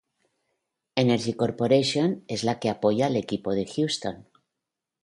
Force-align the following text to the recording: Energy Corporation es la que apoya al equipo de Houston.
Energy 1.01 1.33
Corporation 1.41 2.17
es 2.37 2.43
la 2.51 2.57
que 2.59 2.69
apoya 2.73 3.05
al 3.05 3.17
equipo 3.23 3.51
de 3.53 3.67
Houston. 3.67 4.25